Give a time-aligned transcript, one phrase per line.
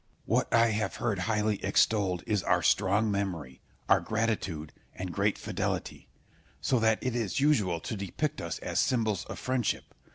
[0.01, 0.21] Scip.
[0.25, 6.07] What I have heard highly extolled is our strong memory, our gratitude, and great fidelity;
[6.59, 9.93] so that it is usual to depict us as symbols of friendship.